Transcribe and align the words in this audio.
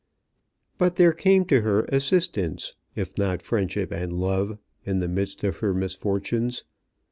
But 0.79 0.95
there 0.95 1.13
came 1.13 1.45
to 1.45 1.61
her 1.61 1.83
assistance, 1.83 2.73
if 2.95 3.19
not 3.19 3.43
friendship 3.43 3.91
and 3.91 4.11
love, 4.11 4.57
in 4.83 4.97
the 4.97 5.07
midst 5.07 5.43
of 5.43 5.57
her 5.57 5.75
misfortunes. 5.75 6.65